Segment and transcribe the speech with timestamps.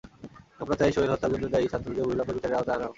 [0.59, 2.89] আমরা চাই সোহেল হত্যার জন্য দায়ী ছাত্রদের অবিলম্বে বিচারের আওতায় আনা হোক।